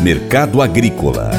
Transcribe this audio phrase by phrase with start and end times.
[0.00, 1.30] Mercado Agrícola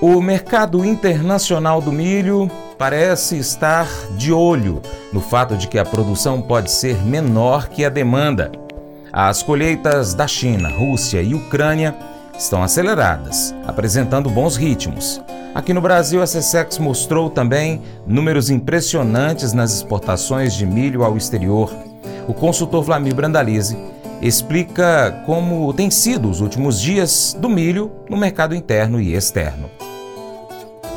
[0.00, 4.82] O mercado internacional do milho parece estar de olho
[5.12, 8.52] no fato de que a produção pode ser menor que a demanda.
[9.12, 11.96] As colheitas da China, Rússia e Ucrânia
[12.38, 15.20] estão aceleradas, apresentando bons ritmos.
[15.54, 21.72] Aqui no Brasil, a Cessex mostrou também números impressionantes nas exportações de milho ao exterior.
[22.28, 23.76] O consultor Vlamir Brandalize
[24.20, 29.70] explica como têm sido os últimos dias do milho no mercado interno e externo.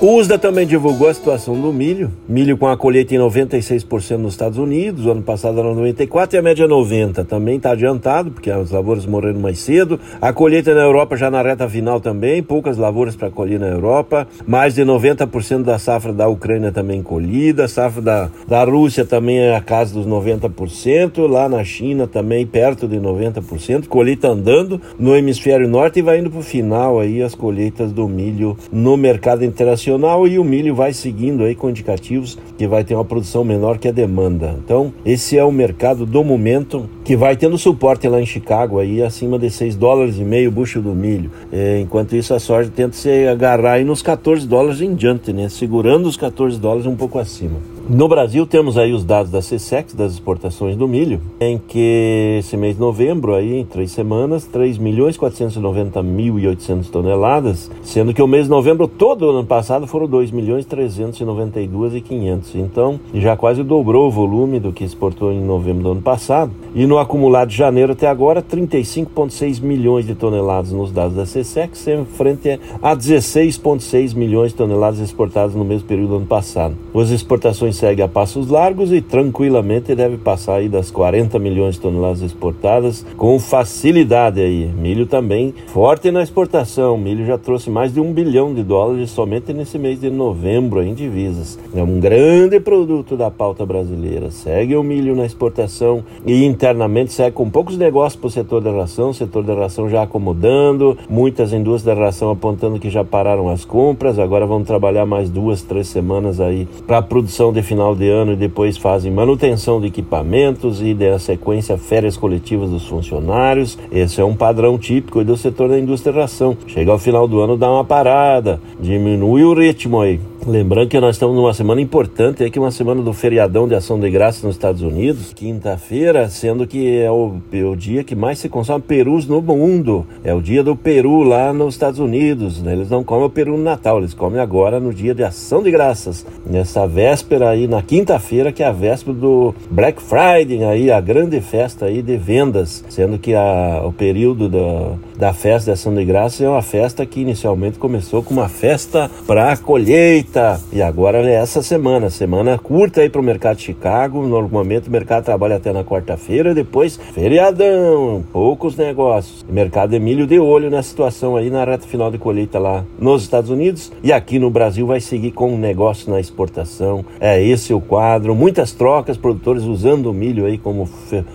[0.01, 2.09] O USDA também divulgou a situação do milho.
[2.25, 6.37] Milho com a colheita em 96% nos Estados Unidos, o ano passado era 94% e
[6.37, 7.25] a média 90%.
[7.25, 9.99] Também está adiantado, porque as lavouras morreram mais cedo.
[10.21, 14.25] A colheita na Europa já na reta final também, poucas lavouras para colher na Europa.
[14.47, 17.65] Mais de 90% da safra da Ucrânia também colhida.
[17.65, 21.27] A safra da, da Rússia também é a casa dos 90%.
[21.27, 23.87] Lá na China também perto de 90%.
[23.89, 28.07] Colheita andando no hemisfério norte e vai indo para o final aí as colheitas do
[28.07, 32.83] milho no mercado internacional nacional e o milho vai seguindo aí com indicativos que vai
[32.83, 34.55] ter uma produção menor que a demanda.
[34.63, 39.01] Então, esse é o mercado do momento que vai tendo suporte lá em Chicago aí
[39.01, 41.31] acima de 6 dólares e meio bucho do milho.
[41.51, 45.49] É, enquanto isso a soja tenta se agarrar aí nos 14 dólares em diante, né?
[45.49, 47.57] Segurando os 14 dólares um pouco acima.
[47.91, 52.55] No Brasil temos aí os dados da CSEX, das exportações do milho, em que esse
[52.55, 58.13] mês de novembro, aí em três semanas, 3 milhões 490 mil e 800 toneladas, sendo
[58.13, 62.55] que o mês de novembro todo ano passado foram 2 milhões 392 e 500.
[62.57, 66.51] Então, já quase dobrou o volume do que exportou em novembro do ano passado.
[66.75, 71.87] E no acumulado de janeiro até agora, 35,6 milhões de toneladas nos dados da CSEX,
[71.87, 76.75] em frente a 16,6 milhões de toneladas exportadas no mesmo período do ano passado.
[76.93, 81.81] As exportações segue a passos largos e tranquilamente deve passar aí das 40 milhões de
[81.81, 84.65] toneladas exportadas com facilidade aí.
[84.65, 86.97] Milho também forte na exportação.
[86.97, 90.93] Milho já trouxe mais de um bilhão de dólares somente nesse mês de novembro em
[90.93, 91.57] divisas.
[91.73, 94.29] É um grande produto da pauta brasileira.
[94.29, 98.71] Segue o milho na exportação e internamente segue com poucos negócios para o setor da
[98.71, 99.11] ração.
[99.11, 103.63] O setor da ração já acomodando, muitas indústrias da ração apontando que já pararam as
[103.63, 104.19] compras.
[104.19, 108.33] Agora vamos trabalhar mais duas, três semanas aí para a produção de final de ano
[108.33, 113.77] e depois fazem manutenção de equipamentos e da sequência férias coletivas dos funcionários.
[113.91, 116.57] Esse é um padrão típico do setor da indústria ração.
[116.65, 120.19] Chega ao final do ano, dá uma parada, diminui o ritmo aí.
[120.47, 123.99] Lembrando que nós estamos numa semana importante, é que uma semana do feriadão de ação
[123.99, 128.39] de graças nos Estados Unidos, quinta-feira, sendo que é o, é o, dia que mais
[128.39, 130.07] se consome perus no mundo.
[130.23, 132.61] É o dia do peru lá nos Estados Unidos.
[132.61, 132.71] Né?
[132.71, 135.69] Eles não comem o peru no Natal, eles comem agora no dia de ação de
[135.71, 136.25] graças.
[136.49, 141.41] Nessa véspera aí, na quinta-feira, que é a véspera do Black Friday, aí, a grande
[141.41, 146.05] festa aí de vendas, sendo que a, o período da, da festa de ação de
[146.05, 150.28] graças é uma festa que inicialmente começou com uma festa para colheita
[150.71, 154.27] e agora é essa semana, semana curta aí para o mercado de Chicago.
[154.27, 159.43] Normalmente o mercado trabalha até na quarta-feira, depois feriadão, poucos negócios.
[159.49, 163.23] Mercado é milho de olho na situação aí na reta final de colheita lá nos
[163.23, 167.03] Estados Unidos e aqui no Brasil vai seguir com um negócio na exportação.
[167.19, 170.87] É esse o quadro, muitas trocas, produtores usando o milho aí como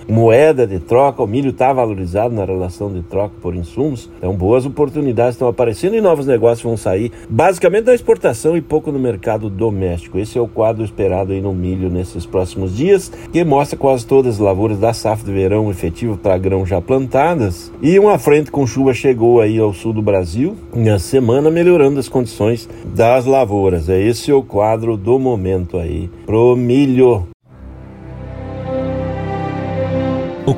[0.09, 1.21] moeda de troca.
[1.21, 4.09] O milho está valorizado na relação de troca por insumos.
[4.19, 8.84] Então boas oportunidades estão aparecendo e novos negócios vão sair, basicamente da exportação e pouco
[8.84, 10.19] pouco no mercado doméstico.
[10.19, 14.34] Esse é o quadro esperado aí no milho nesses próximos dias, que mostra quase todas
[14.34, 17.72] as lavouras da safra de verão efetiva para grão já plantadas.
[17.81, 22.09] E uma frente com chuva chegou aí ao sul do Brasil na semana, melhorando as
[22.09, 23.89] condições das lavouras.
[23.89, 27.34] É esse o quadro do momento aí pro milho.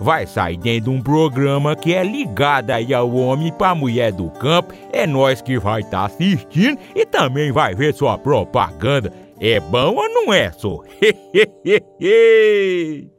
[0.00, 4.30] vai sair dentro de um programa que é ligado aí ao homem para mulher do
[4.30, 4.74] campo.
[4.92, 9.12] É nós que vai estar tá assistindo e também vai ver sua propaganda.
[9.40, 10.82] É bom ou não é, só?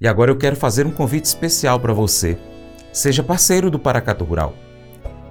[0.00, 2.36] E agora eu quero fazer um convite especial para você.
[2.92, 4.54] Seja parceiro do Paracato Rural.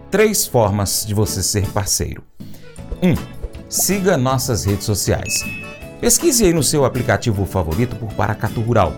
[0.10, 2.24] Três formas de você ser parceiro.
[3.02, 3.10] 1.
[3.10, 3.16] Um,
[3.70, 5.44] siga nossas redes sociais.
[6.02, 8.94] Pesquise aí no seu aplicativo favorito por Paracato Rural.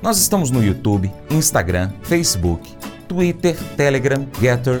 [0.00, 2.72] Nós estamos no YouTube, Instagram, Facebook,
[3.08, 4.80] Twitter, Telegram, Getter,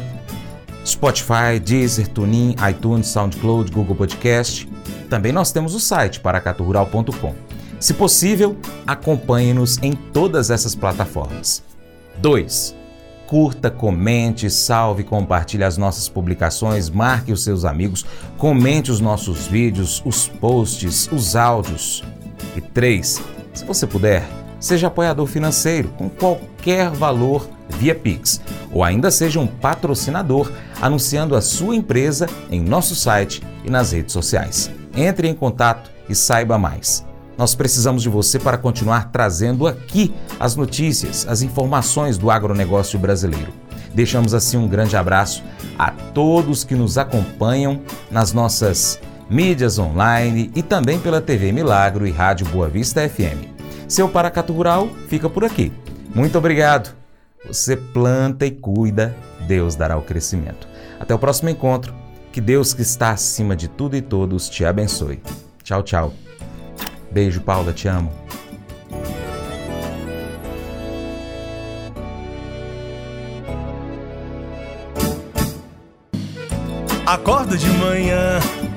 [0.86, 4.68] Spotify, Deezer, TuneIn, iTunes, SoundCloud, Google Podcast.
[5.10, 7.34] Também nós temos o site paracaturural.com.
[7.80, 8.56] Se possível,
[8.86, 11.64] acompanhe-nos em todas essas plataformas.
[12.18, 12.76] 2.
[13.26, 18.06] Curta, comente, salve, compartilhe as nossas publicações, marque os seus amigos,
[18.38, 22.04] comente os nossos vídeos, os posts, os áudios.
[22.56, 23.20] E 3.
[23.52, 24.24] Se você puder,
[24.60, 28.40] seja apoiador financeiro com qualquer valor via Pix,
[28.72, 30.50] ou ainda seja um patrocinador
[30.80, 34.70] anunciando a sua empresa em nosso site e nas redes sociais.
[34.94, 37.06] Entre em contato e saiba mais.
[37.36, 43.52] Nós precisamos de você para continuar trazendo aqui as notícias, as informações do agronegócio brasileiro.
[43.94, 45.44] Deixamos assim um grande abraço
[45.78, 49.00] a todos que nos acompanham nas nossas
[49.30, 53.47] mídias online e também pela TV Milagro e Rádio Boa Vista FM.
[53.88, 55.72] Seu Paracatu Rural fica por aqui.
[56.14, 56.94] Muito obrigado.
[57.46, 60.68] Você planta e cuida, Deus dará o crescimento.
[61.00, 61.94] Até o próximo encontro.
[62.30, 65.22] Que Deus que está acima de tudo e todos te abençoe.
[65.64, 66.12] Tchau, tchau.
[67.10, 68.12] Beijo, Paula, te amo.
[77.06, 78.38] Acordo de manhã